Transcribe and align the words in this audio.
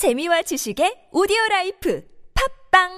재미와 0.00 0.40
지식의 0.40 1.10
오디오 1.12 1.36
라이프 1.50 2.02
팟빵 2.70 2.88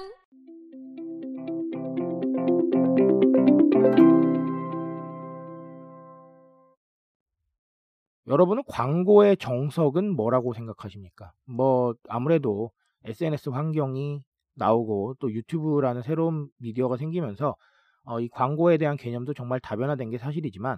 여러분은 8.27 8.63
광고의 8.67 9.35
정석은 9.35 10.15
뭐라고 10.15 10.53
생각하십니까? 10.53 11.33
뭐 11.43 11.93
아무래도 12.07 12.71
SNS 13.03 13.49
환경이 13.49 14.23
나오고 14.55 15.17
또 15.19 15.29
유튜브라는 15.29 16.03
새로운 16.03 16.47
미디어가 16.59 16.95
생기면서 16.95 17.57
어, 18.05 18.21
이 18.21 18.29
광고에 18.29 18.77
대한 18.77 18.95
개념도 18.95 19.33
정말 19.33 19.59
다변화된 19.59 20.09
게 20.09 20.17
사실이지만 20.17 20.77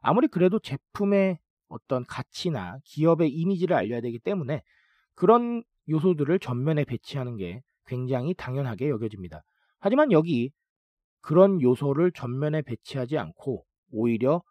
아무리 0.00 0.28
그래도 0.28 0.58
제품의 0.58 1.38
어떤 1.68 2.06
가치나 2.06 2.78
기업의 2.84 3.28
이미지를 3.28 3.76
알려야 3.76 4.00
되기 4.00 4.18
때문에 4.18 4.62
그런 5.16 5.64
요소들을 5.88 6.38
전면에 6.38 6.84
배치하는 6.84 7.36
게 7.36 7.62
굉장히 7.86 8.34
당연하게 8.34 8.88
여겨집니다. 8.90 9.42
하지만 9.78 10.12
여기 10.12 10.52
그런 11.20 11.60
요소를 11.60 12.12
전면에 12.12 12.62
배치하지 12.62 13.18
않고 13.18 13.64
오히려 13.90 14.42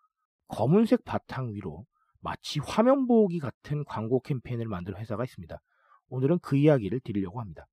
검은색 0.47 1.05
바탕 1.05 1.53
위로 1.53 1.85
마치 2.19 2.59
화면 2.59 3.07
보기 3.07 3.39
같은 3.39 3.83
광고 3.85 4.19
캠페인을 4.19 4.67
만든 4.67 4.95
회사가 4.95 5.23
있습니다. 5.23 5.57
오늘은 6.09 6.39
그 6.39 6.57
이야기를 6.57 6.99
드리려고 7.01 7.39
합니다. 7.39 7.65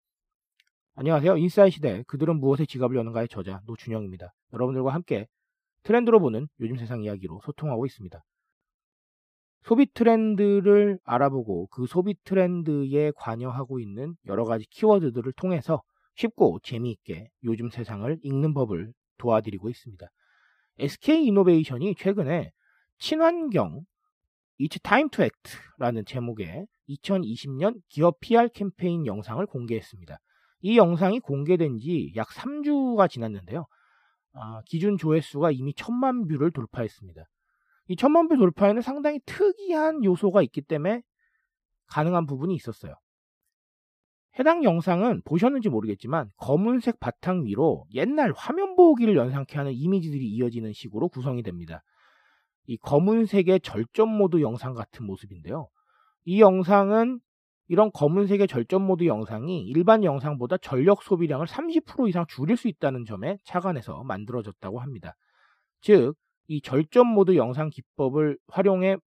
안녕하세요. 0.94 1.38
인사이 1.38 1.70
시대 1.70 2.02
그들은 2.06 2.38
무엇에 2.38 2.66
지갑을 2.66 2.96
여는가의 2.96 3.28
저자 3.28 3.62
노준영입니다. 3.66 4.34
여러분들과 4.52 4.92
함께 4.92 5.26
트렌드로 5.84 6.20
보는 6.20 6.48
요즘 6.60 6.76
세상 6.76 7.02
이야기로 7.02 7.40
소통하고 7.44 7.86
있습니다. 7.86 8.22
소비 9.64 9.86
트렌드를 9.92 10.98
알아보고 11.04 11.68
그 11.68 11.86
소비 11.86 12.14
트렌드에 12.24 13.12
관여하고 13.16 13.78
있는 13.80 14.16
여러 14.26 14.44
가지 14.44 14.66
키워드들을 14.70 15.32
통해서 15.34 15.82
쉽고 16.16 16.60
재미있게 16.62 17.28
요즘 17.44 17.70
세상을 17.70 18.18
읽는 18.22 18.54
법을 18.54 18.92
도와드리고 19.18 19.70
있습니다. 19.70 20.06
SK 20.78 21.26
이노베이션이 21.26 21.94
최근에 21.94 22.50
친환경 22.98 23.82
It's 24.60 24.82
Time 24.82 25.08
to 25.10 25.24
Act라는 25.24 26.04
제목의 26.06 26.66
2020년 26.88 27.80
기업 27.88 28.20
PR 28.20 28.48
캠페인 28.52 29.06
영상을 29.06 29.44
공개했습니다. 29.46 30.18
이 30.62 30.76
영상이 30.76 31.20
공개된 31.20 31.78
지 31.78 32.12
약 32.16 32.28
3주가 32.28 33.08
지났는데요. 33.08 33.66
아, 34.34 34.62
기준 34.66 34.96
조회수가 34.96 35.50
이미 35.52 35.72
천만 35.74 36.26
view를 36.26 36.50
돌파했습니다. 36.52 37.22
이 37.88 37.96
천만 37.96 38.28
view 38.28 38.36
돌파에는 38.36 38.80
상당히 38.82 39.20
특이한 39.26 40.04
요소가 40.04 40.42
있기 40.42 40.62
때문에 40.62 41.02
가능한 41.86 42.26
부분이 42.26 42.54
있었어요. 42.54 42.94
해당 44.38 44.64
영상은 44.64 45.20
보셨는지 45.24 45.68
모르겠지만 45.68 46.30
검은색 46.38 47.00
바탕 47.00 47.44
위로 47.44 47.84
옛날 47.92 48.32
화면 48.34 48.76
보호기를 48.76 49.14
연상케 49.14 49.58
하는 49.58 49.72
이미지들이 49.72 50.26
이어지는 50.26 50.72
식으로 50.72 51.08
구성이 51.08 51.42
됩니다. 51.42 51.82
이 52.66 52.78
검은색의 52.78 53.60
절전 53.60 54.08
모드 54.08 54.40
영상 54.40 54.72
같은 54.72 55.04
모습인데요. 55.04 55.68
이 56.24 56.40
영상은 56.40 57.20
이런 57.68 57.90
검은색의 57.92 58.48
절전 58.48 58.82
모드 58.82 59.04
영상이 59.04 59.62
일반 59.66 60.04
영상보다 60.04 60.56
전력 60.58 61.02
소비량을 61.02 61.46
30% 61.46 62.08
이상 62.08 62.24
줄일 62.28 62.56
수 62.56 62.68
있다는 62.68 63.04
점에 63.04 63.38
착안해서 63.44 64.04
만들어졌다고 64.04 64.80
합니다. 64.80 65.14
즉, 65.80 66.14
이 66.52 66.60
절전 66.60 67.06
모드 67.06 67.34
영상 67.36 67.70
기법을 67.70 68.36
활용해 68.48 68.98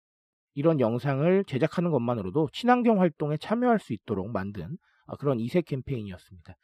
이런 0.55 0.81
영상을 0.81 1.45
제작하는 1.45 1.91
것만으로도 1.91 2.49
친환경 2.55 3.01
활동에 3.01 3.37
참여할 3.37 3.81
수 3.81 3.93
있도록 3.93 4.31
만든 4.31 4.79
그런 5.19 5.39
이색 5.39 5.67
캠페인이었습니다. 5.67 6.55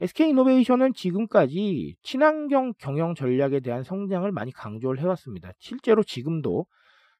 SK이노베이션은 0.00 0.94
지금까지 0.94 1.96
친환경 2.02 2.72
경영 2.78 3.16
전략에 3.16 3.58
대한 3.58 3.82
성장을 3.82 4.30
많이 4.30 4.52
강조를 4.52 5.00
해왔습니다. 5.00 5.50
실제로 5.58 6.04
지금도 6.04 6.66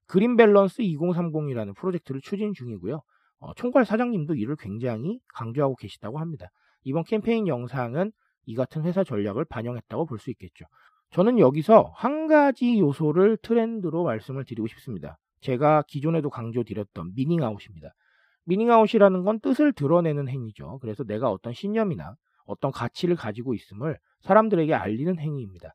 그린 0.07 0.37
밸런스 0.37 0.83
2030이라는 0.83 1.75
프로젝트를 1.77 2.21
추진 2.21 2.53
중이고요. 2.55 3.03
어, 3.41 3.55
총괄 3.55 3.85
사장님도 3.85 4.37
이를 4.37 4.55
굉장히 4.57 5.19
강조하고 5.35 5.75
계시다고 5.75 6.21
합니다. 6.21 6.47
이번 6.85 7.03
캠페인 7.03 7.49
영상은 7.49 8.13
이 8.47 8.55
같은 8.55 8.85
회사 8.85 9.03
전략을 9.03 9.47
반영했다고 9.47 10.07
볼 10.07 10.19
수 10.19 10.31
있겠죠. 10.31 10.65
저는 11.11 11.39
여기서 11.39 11.93
한 11.97 12.29
가지 12.29 12.79
요소를 12.79 13.37
트렌드로 13.39 14.05
말씀을 14.05 14.45
드리고 14.45 14.69
싶습니다. 14.69 15.19
제가 15.41 15.83
기존에도 15.89 16.31
강조드렸던 16.31 17.15
미닝아웃입니다. 17.15 17.95
미닝아웃이라는 18.45 19.25
건 19.25 19.41
뜻을 19.41 19.73
드러내는 19.73 20.29
행위죠. 20.29 20.79
그래서 20.81 21.05
내가 21.05 21.31
어떤 21.31 21.53
신념이나 21.53 22.17
어떤 22.45 22.71
가치를 22.71 23.17
가지고 23.17 23.55
있음을 23.55 23.99
사람들에게 24.21 24.73
알리는 24.73 25.19
행위입니다. 25.19 25.75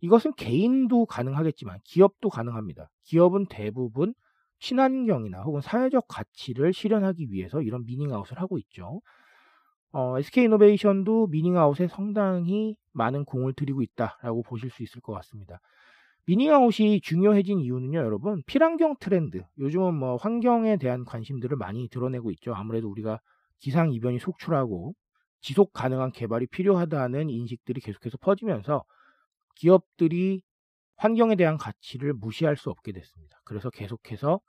이것은 0.00 0.34
개인도 0.34 1.06
가능하겠지만 1.06 1.78
기업도 1.84 2.28
가능합니다. 2.28 2.90
기업은 3.04 3.46
대부분 3.46 4.14
친환경이나 4.58 5.42
혹은 5.42 5.60
사회적 5.60 6.06
가치를 6.08 6.72
실현하기 6.72 7.30
위해서 7.30 7.62
이런 7.62 7.84
미닝아웃을 7.86 8.40
하고 8.40 8.58
있죠. 8.58 9.00
어, 9.92 10.18
SK이노베이션도 10.18 11.28
미닝아웃에 11.28 11.88
상당히 11.88 12.76
많은 12.96 13.24
공을 13.24 13.52
들이고 13.52 13.82
있다라고 13.82 14.42
보실 14.42 14.70
수 14.70 14.82
있을 14.82 15.00
것 15.00 15.12
같습니다. 15.14 15.60
미닝아웃이 16.26 17.00
중요해진 17.02 17.60
이유는요, 17.60 17.98
여러분, 17.98 18.42
필환경 18.46 18.96
트렌드. 18.98 19.44
요즘은 19.58 19.94
뭐 19.94 20.16
환경에 20.16 20.76
대한 20.76 21.04
관심들을 21.04 21.56
많이 21.56 21.88
드러내고 21.88 22.32
있죠. 22.32 22.52
아무래도 22.54 22.90
우리가 22.90 23.20
기상 23.60 23.92
이변이 23.92 24.18
속출하고 24.18 24.94
지속 25.40 25.72
가능한 25.72 26.10
개발이 26.10 26.48
필요하다는 26.48 27.30
인식들이 27.30 27.80
계속해서 27.80 28.18
퍼지면서 28.18 28.82
기업들이 29.54 30.42
환경에 30.96 31.36
대한 31.36 31.56
가치를 31.58 32.14
무시할 32.14 32.56
수 32.56 32.70
없게 32.70 32.92
됐습니다. 32.92 33.38
그래서 33.44 33.70
계속해서 33.70 34.40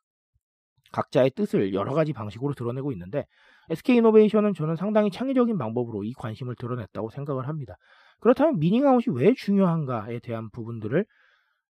각자의 0.92 1.32
뜻을 1.32 1.74
여러 1.74 1.94
가지 1.94 2.14
방식으로 2.14 2.54
드러내고 2.54 2.92
있는데 2.94 3.26
SK이노베이션은 3.70 4.54
저는 4.54 4.78
상당히 4.78 5.12
창의적인 5.12 5.58
방법으로 5.58 6.04
이 6.04 6.14
관심을 6.14 6.56
드러냈다고 6.56 7.10
생각을 7.10 7.48
합니다. 7.48 7.76
그렇다면 8.20 8.60
미닝아웃이 8.60 9.16
왜 9.16 9.34
중요한가에 9.34 10.20
대한 10.20 10.50
부분들을 10.52 11.06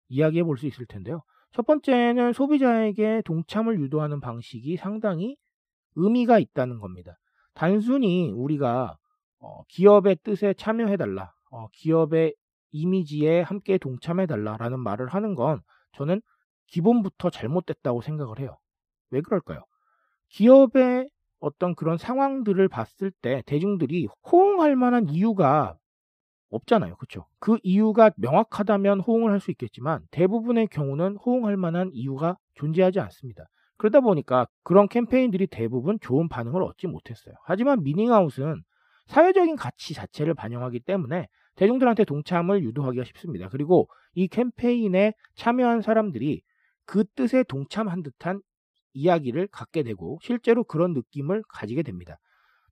이야기해 0.10 0.44
볼 0.44 0.58
수 0.58 0.68
있을 0.68 0.86
텐데요. 0.86 1.22
첫 1.52 1.66
번째는 1.66 2.34
소비자에게 2.34 3.22
동참을 3.26 3.80
유도하는 3.80 4.20
방식이 4.20 4.78
상당히 4.78 5.38
의미가 5.96 6.40
있다는 6.40 6.80
겁니다. 6.80 7.18
단순히 7.54 8.32
우리가 8.32 8.98
어, 9.40 9.64
기업의 9.70 10.18
뜻에 10.24 10.54
참여해달라, 10.54 11.32
어, 11.52 11.68
기업의 11.74 12.36
이미지에 12.72 13.42
함께 13.42 13.78
동참해달라라는 13.78 14.80
말을 14.80 15.08
하는 15.08 15.36
건 15.36 15.62
저는 15.94 16.22
기본부터 16.68 17.30
잘못됐다고 17.30 18.02
생각을 18.02 18.40
해요. 18.40 18.58
왜 19.12 19.22
그럴까요? 19.22 19.64
기업의 20.30 21.10
어떤 21.40 21.76
그런 21.76 21.98
상황들을 21.98 22.68
봤을 22.68 23.12
때 23.22 23.42
대중들이 23.46 24.08
호응할 24.32 24.76
만한 24.76 25.08
이유가 25.08 25.76
없잖아요. 26.50 26.96
그렇죠? 26.96 27.26
그 27.40 27.58
이유가 27.64 28.12
명확하다면 28.18 29.02
호응을 29.02 29.32
할 29.32 29.40
수 29.40 29.52
있겠지만 29.52 30.02
대부분의 30.12 30.68
경우는 30.68 31.18
호응할 31.18 31.58
만한 31.58 31.90
이유가 31.94 32.38
존재하지 32.56 33.00
않습니다. 33.00 33.46
그러다 33.78 34.00
보니까 34.02 34.48
그런 34.64 34.88
캠페인들이 34.88 35.48
대부분 35.48 36.00
좋은 36.02 36.28
반응을 36.30 36.64
얻지 36.64 36.88
못했어요. 36.88 37.36
하지만 37.44 37.84
미닝아웃은 37.84 38.64
사회적인 39.08 39.56
가치 39.56 39.94
자체를 39.94 40.34
반영하기 40.34 40.80
때문에 40.82 41.28
대중들한테 41.56 42.04
동참을 42.06 42.64
유도하기가 42.64 43.04
쉽습니다. 43.06 43.50
그리고 43.50 43.88
이 44.16 44.28
캠페인에 44.28 45.14
참여한 45.36 45.82
사람들이 45.82 46.42
그 46.86 47.04
뜻에 47.16 47.44
동참한 47.44 48.04
듯한 48.04 48.42
이야기를 48.94 49.48
갖게 49.48 49.84
되고 49.84 50.18
실제로 50.22 50.64
그런 50.64 50.94
느낌을 50.94 51.44
가지게 51.50 51.84
됩니다. 51.84 52.18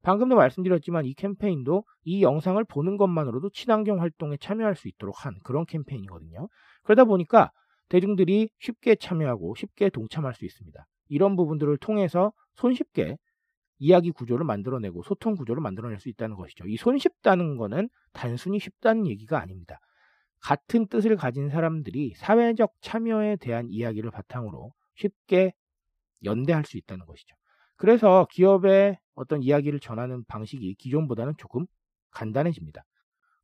방금도 0.05 0.35
말씀드렸지만 0.35 1.05
이 1.05 1.15
캠페인도 1.15 1.83
이 2.03 2.21
영상을 2.21 2.63
보는 2.63 2.95
것만으로도 2.97 3.49
친환경 3.49 4.01
활동에 4.01 4.37
참여할 4.37 4.75
수 4.75 4.87
있도록 4.87 5.25
한 5.25 5.33
그런 5.43 5.65
캠페인이거든요. 5.65 6.47
그러다 6.83 7.05
보니까 7.05 7.51
대중들이 7.89 8.49
쉽게 8.59 8.95
참여하고 8.95 9.55
쉽게 9.55 9.89
동참할 9.89 10.35
수 10.35 10.45
있습니다. 10.45 10.85
이런 11.09 11.35
부분들을 11.35 11.75
통해서 11.77 12.33
손쉽게 12.53 13.17
이야기 13.79 14.11
구조를 14.11 14.45
만들어내고 14.45 15.01
소통 15.01 15.33
구조를 15.33 15.61
만들어낼 15.61 15.99
수 15.99 16.07
있다는 16.09 16.35
것이죠. 16.35 16.67
이 16.67 16.77
손쉽다는 16.77 17.57
것은 17.57 17.89
단순히 18.13 18.59
쉽다는 18.59 19.07
얘기가 19.07 19.41
아닙니다. 19.41 19.79
같은 20.39 20.87
뜻을 20.87 21.15
가진 21.15 21.49
사람들이 21.49 22.13
사회적 22.15 22.73
참여에 22.81 23.37
대한 23.37 23.69
이야기를 23.69 24.11
바탕으로 24.11 24.71
쉽게 24.93 25.53
연대할 26.23 26.63
수 26.63 26.77
있다는 26.77 27.07
것이죠. 27.07 27.35
그래서 27.75 28.27
기업의 28.31 28.97
어떤 29.15 29.41
이야기를 29.41 29.79
전하는 29.79 30.23
방식이 30.25 30.75
기존보다는 30.75 31.33
조금 31.37 31.65
간단해집니다. 32.11 32.83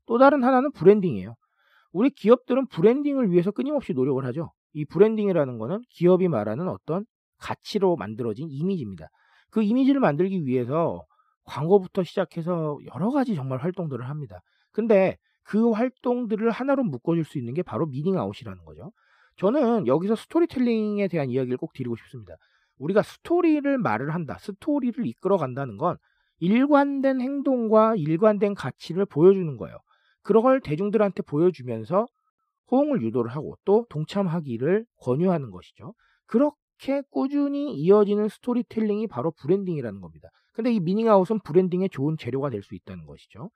또 0.06 0.18
다른 0.18 0.44
하나는 0.44 0.72
branding이에요. 0.72 1.36
우리 1.92 2.10
기업들은 2.10 2.68
branding을 2.68 3.32
위해서 3.32 3.52
끊임없이 3.52 3.94
노력을 3.94 4.24
하죠. 4.26 4.52
이 4.74 4.86
branding이라는 4.86 5.58
것은 5.58 5.82
기업이 5.90 6.28
말하는 6.28 6.68
어떤 6.70 7.06
가치로 7.38 7.96
만들어진 7.98 8.48
이미지입니다. 8.50 9.08
그 9.50 9.62
이미지를 9.62 10.00
만들기 10.00 10.46
위해서 10.46 11.04
광고부터 11.44 12.04
시작해서 12.04 12.78
여러 12.94 13.10
가지 13.12 13.36
정말 13.36 13.60
활동들을 13.60 14.08
합니다. 14.08 14.40
근데 14.72 15.18
그 15.44 15.72
활동들을 15.72 16.50
하나로 16.50 16.84
묶어줄 16.84 17.26
수 17.26 17.38
있는 17.38 17.54
게 17.54 17.64
바로 17.64 17.86
meaning 17.88 18.19
out이라는 18.19 18.64
거죠. 18.64 18.92
저는 19.38 19.88
여기서 19.88 20.16
스토리텔링에 20.16 21.08
대한 21.08 21.30
이야기를 21.30 21.58
꼭 21.58 21.74
드리고 21.74 21.96
싶습니다. 21.98 22.36
우리가 22.82 23.04
스토리를 23.04 23.78
말을 23.78 24.14
한다, 24.14 24.38
스토리를 24.40 25.06
이끌어 25.06 25.38
간다는 25.38 25.78
건 25.78 25.98
일관된 26.40 27.22
행동과 27.22 27.96
일관된 27.96 28.56
가치를 28.56 29.06
보여주는 29.06 29.56
거예요. 29.58 29.78
그걸 30.24 30.60
대중들한테 30.62 31.22
보여주면서 31.24 32.08
호응을 32.72 33.02
유도를 33.04 33.32
하고 33.32 33.56
또 33.66 33.86
동참하기를 33.90 34.86
권유하는 34.98 35.52
것이죠. 35.52 35.94
그렇게 36.26 37.04
꾸준히 37.12 37.74
이어지는 37.76 38.30
스토리텔링이 38.30 39.08
바로 39.08 39.32
branding이라는 39.32 40.02
겁니다. 40.02 40.30
근데 40.54 40.72
이 40.72 40.80
meaning 40.80 41.12
out은 41.12 41.40
branding의 41.44 41.90
좋은 41.90 42.18
재료가 42.18 42.50
될 42.50 42.64
수 42.64 42.76
있다는 42.76 43.06
것이죠. 43.06 43.52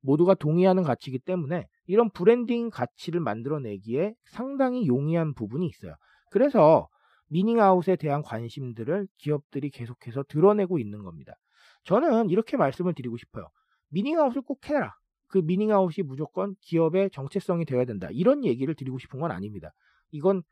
모두가 0.00 0.34
동의하는 0.34 0.82
가치이기 0.82 1.20
때문에 1.20 1.66
이런 1.86 2.10
브랜딩 2.10 2.70
가치를 2.70 3.20
만들어내기에 3.20 4.14
상당히 4.24 4.86
용이한 4.86 5.34
부분이 5.34 5.66
있어요. 5.66 5.94
그래서 6.30 6.88
meaning 7.34 7.73
out에 7.73 7.96
대한 7.96 8.22
관심들을 8.22 9.08
기업들이 9.18 9.70
계속해서 9.70 10.22
드러내고 10.28 10.78
있는 10.78 11.02
겁니다. 11.02 11.34
저는 11.82 12.30
이렇게 12.30 12.56
말씀을 12.56 12.94
드리고 12.94 13.16
싶어요. 13.16 13.48
meaning 13.88 14.17
out을 14.17 14.42
꼭 14.42 14.68
해라. 14.70 14.94
그 15.26 15.38
meaning 15.38 15.80
out이 15.80 16.04
무조건 16.06 16.54
기업의 16.60 17.10
정체성이 17.10 17.64
되어야 17.64 17.86
된다. 17.86 18.08
이런 18.12 18.44
얘기를 18.44 18.72
드리고 18.76 18.98
싶은 19.00 19.18
건 19.18 19.32
아닙니다. 19.32 19.72
이건 20.12 20.44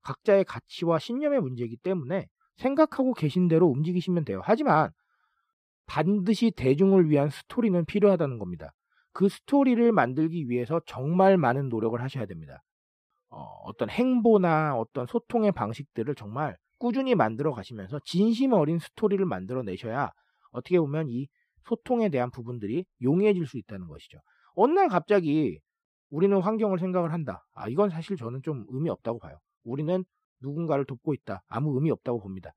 각자의 0.00 0.44
가치와 0.44 0.98
신념의 0.98 1.42
문제이기 1.42 1.76
때문에 1.76 2.26
생각하고 2.56 3.12
계신 3.12 3.46
대로 3.46 3.66
움직이시면 3.66 4.24
돼요. 4.24 4.40
하지만 4.42 4.90
반드시 5.84 6.52
대중을 6.52 7.10
위한 7.10 7.28
스토리는 7.28 7.84
필요하다는 7.84 8.38
겁니다. 8.38 8.72
그 9.12 9.28
스토리를 9.28 9.92
만들기 9.92 10.48
위해서 10.48 10.80
정말 10.86 11.36
많은 11.36 11.68
노력을 11.68 12.00
하셔야 12.00 12.24
됩니다. 12.24 12.62
어, 13.30 13.72
떤 13.78 13.88
행보나 13.88 14.76
어떤 14.76 15.06
소통의 15.06 15.52
방식들을 15.52 16.14
정말 16.14 16.56
꾸준히 16.78 17.14
만들어 17.14 17.52
가시면서 17.52 18.00
진심 18.04 18.52
어린 18.52 18.78
스토리를 18.78 19.24
만들어 19.24 19.62
내셔야 19.62 20.10
어떻게 20.50 20.78
보면 20.78 21.08
이 21.08 21.28
소통에 21.64 22.08
대한 22.08 22.30
부분들이 22.30 22.84
용이해질 23.02 23.46
수 23.46 23.58
있다는 23.58 23.86
것이죠. 23.86 24.18
어느 24.54 24.72
날 24.72 24.88
갑자기 24.88 25.60
우리는 26.10 26.36
환경을 26.40 26.78
생각을 26.78 27.12
한다. 27.12 27.44
아, 27.54 27.68
이건 27.68 27.90
사실 27.90 28.16
저는 28.16 28.42
좀 28.42 28.66
의미 28.70 28.90
없다고 28.90 29.18
봐요. 29.20 29.38
우리는 29.62 30.04
누군가를 30.42 30.84
돕고 30.84 31.14
있다. 31.14 31.42
아무 31.46 31.74
의미 31.74 31.90
없다고 31.90 32.20
봅니다. 32.20 32.50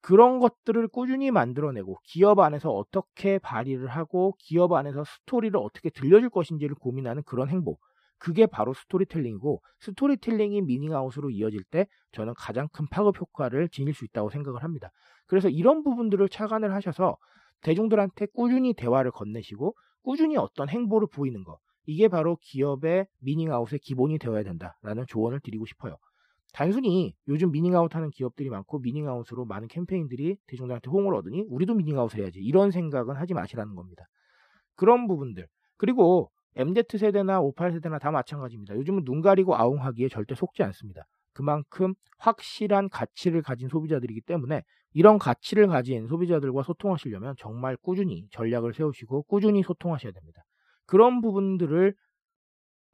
그런 0.00 0.38
것들을 0.38 0.88
꾸준히 0.88 1.30
만들어내고 1.30 1.98
기업 2.04 2.38
안에서 2.38 2.70
어떻게 2.70 3.38
발휘를 3.38 3.88
하고 3.88 4.34
기업 4.38 4.72
안에서 4.72 5.04
스토리를 5.04 5.58
어떻게 5.58 5.90
들려줄 5.90 6.30
것인지를 6.30 6.76
고민하는 6.76 7.22
그런 7.24 7.48
행보. 7.48 7.78
그게 8.18 8.46
바로 8.46 8.72
스토리텔링이고 8.74 9.60
스토리텔링이 9.80 10.62
미닝아웃으로 10.62 11.30
이어질 11.30 11.62
때 11.64 11.86
저는 12.12 12.34
가장 12.36 12.68
큰 12.72 12.86
파급 12.90 13.20
효과를 13.20 13.68
지닐 13.68 13.94
수 13.94 14.04
있다고 14.04 14.30
생각을 14.30 14.62
합니다. 14.62 14.90
그래서 15.26 15.48
이런 15.48 15.82
부분들을 15.82 16.28
착안을 16.28 16.74
하셔서 16.74 17.16
대중들한테 17.62 18.26
꾸준히 18.34 18.74
대화를 18.74 19.10
건네시고 19.10 19.74
꾸준히 20.02 20.36
어떤 20.36 20.68
행보를 20.68 21.08
보이는 21.12 21.44
것. 21.44 21.58
이게 21.86 22.08
바로 22.08 22.36
기업의 22.40 23.06
미닝아웃의 23.20 23.80
기본이 23.80 24.18
되어야 24.18 24.42
된다라는 24.42 25.04
조언을 25.08 25.40
드리고 25.40 25.66
싶어요. 25.66 25.96
단순히 26.52 27.14
요즘 27.26 27.50
미닝아웃 27.50 27.94
하는 27.94 28.10
기업들이 28.10 28.48
많고 28.48 28.78
미닝아웃으로 28.78 29.44
많은 29.44 29.66
캠페인들이 29.68 30.36
대중들한테 30.46 30.88
호응을 30.88 31.14
얻으니 31.14 31.44
우리도 31.48 31.74
미닝아웃을 31.74 32.20
해야지 32.20 32.38
이런 32.38 32.70
생각은 32.70 33.16
하지 33.16 33.34
마시라는 33.34 33.74
겁니다. 33.74 34.04
그런 34.76 35.08
부분들 35.08 35.46
그리고 35.76 36.30
MZ세대나 36.56 37.40
58 37.40 37.72
세대나 37.72 37.98
다 37.98 38.10
마찬가지입니다. 38.10 38.74
요즘은 38.76 39.04
눈 39.04 39.20
가리고 39.20 39.56
아웅하기에 39.56 40.08
절대 40.08 40.34
속지 40.34 40.62
않습니다. 40.62 41.04
그만큼 41.32 41.94
확실한 42.18 42.88
가치를 42.88 43.42
가진 43.42 43.68
소비자들이기 43.68 44.20
때문에 44.22 44.62
이런 44.92 45.18
가치를 45.18 45.66
가진 45.66 46.06
소비자들과 46.06 46.62
소통하시려면 46.62 47.34
정말 47.38 47.76
꾸준히 47.76 48.28
전략을 48.30 48.72
세우시고 48.72 49.24
꾸준히 49.24 49.62
소통하셔야 49.62 50.12
됩니다. 50.12 50.42
그런 50.86 51.20
부분들을 51.20 51.94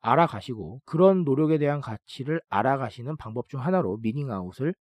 알아가시고 0.01 0.81
그런 0.87 1.25
노력에 1.25 1.59
대한 1.59 1.83
가치를 1.83 2.41
알아가시는 2.49 3.19
방법 3.19 3.49
중 3.51 3.61
하나로 3.61 3.99
미닝아웃을 3.99 4.75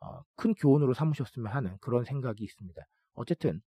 어, 0.00 0.20
큰 0.36 0.52
교훈으로 0.54 0.92
삼으셨으면 0.92 1.50
하는 1.50 1.78
그런 1.80 2.04
생각이 2.04 2.44
있습니다. 2.44 2.82
어쨌든 3.14 3.60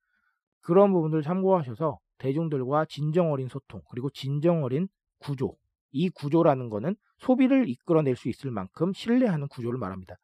그런 0.61 0.91
부분들 0.91 1.23
참고하셔서 1.23 1.97
대중들과 2.17 2.85
진정 2.85 3.31
어린 3.31 3.47
소통 3.47 3.81
그리고 3.89 4.09
진정 4.09 4.63
어린 4.63 4.87
구조 5.19 5.55
이 5.91 6.09
구조라는 6.09 6.69
것은 6.69 6.95
소비를 7.17 7.69
이끌어낼 7.69 8.15
수 8.15 8.29
있을 8.29 8.51
만큼 8.51 8.91
신뢰하는 8.93 9.47
구조를 9.47 9.79
말합니다. 9.79 10.15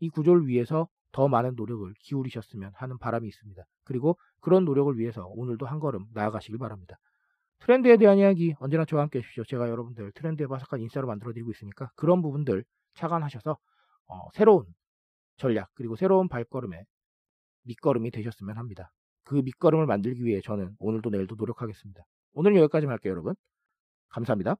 이 0.00 0.08
구조를 0.08 0.46
위해서 0.46 0.88
더 1.12 1.28
많은 1.28 1.54
노력을 1.56 1.92
기울이셨으면 2.00 2.72
하는 2.74 2.98
바람이 2.98 3.28
있습니다. 3.28 3.62
그리고 3.84 4.16
그런 4.40 4.64
노력을 4.64 4.96
위해서 4.98 5.26
오늘도 5.26 5.66
한 5.66 5.80
걸음 5.80 6.06
나아가시길 6.14 6.58
바랍니다. 6.58 6.96
트렌드에 7.60 7.98
대한 7.98 8.18
이야기 8.18 8.54
언제나 8.58 8.84
저와 8.84 9.02
함께 9.02 9.18
해주십시오. 9.18 9.44
제가 9.44 9.68
여러분들 9.68 10.12
트렌드에 10.12 10.46
바삭한 10.46 10.80
인싸로 10.80 11.06
만들어드리고 11.06 11.50
있으니까 11.50 11.90
그런 11.96 12.22
부분들 12.22 12.64
착안하셔서 12.94 13.58
어, 14.06 14.28
새로운 14.32 14.64
전략 15.36 15.68
그리고 15.74 15.96
새로운 15.96 16.28
발걸음에 16.28 16.84
밑거름이 17.64 18.10
되셨으면 18.10 18.56
합니다. 18.56 18.90
그 19.24 19.36
밑거름을 19.36 19.86
만들기 19.86 20.24
위해 20.24 20.40
저는 20.40 20.76
오늘도 20.78 21.10
내일도 21.10 21.36
노력하겠습니다. 21.36 22.04
오늘 22.32 22.56
여기까지 22.56 22.86
할게요 22.86 23.12
여러분. 23.12 23.34
감사합니다. 24.08 24.56